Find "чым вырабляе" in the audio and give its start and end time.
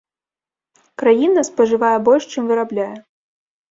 2.35-2.93